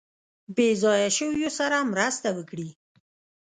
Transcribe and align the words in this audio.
بې 0.55 0.67
ځایه 0.81 1.09
شویو 1.17 1.49
سره 1.59 1.77
مرسته 1.91 2.29
وکړي. 2.37 2.69